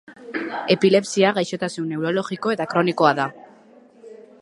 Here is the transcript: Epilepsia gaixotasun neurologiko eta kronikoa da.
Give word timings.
Epilepsia 0.75 1.33
gaixotasun 1.39 1.87
neurologiko 1.91 2.57
eta 2.57 2.69
kronikoa 2.73 3.15
da. 3.23 3.31